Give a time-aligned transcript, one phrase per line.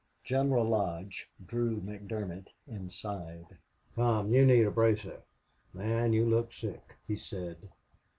[0.23, 3.45] General Lodge drew McDermott inside.
[3.95, 4.33] "Come.
[4.33, 5.21] You need a bracer.
[5.75, 7.69] Man, you look sick," he said.